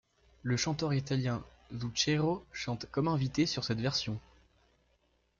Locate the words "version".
3.81-4.19